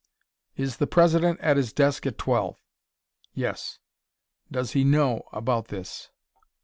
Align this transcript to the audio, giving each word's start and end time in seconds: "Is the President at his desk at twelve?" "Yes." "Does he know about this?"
"Is 0.55 0.77
the 0.77 0.87
President 0.87 1.39
at 1.41 1.57
his 1.57 1.73
desk 1.73 2.07
at 2.07 2.17
twelve?" 2.17 2.59
"Yes." 3.35 3.77
"Does 4.51 4.71
he 4.71 4.83
know 4.83 5.21
about 5.31 5.67
this?" 5.67 6.09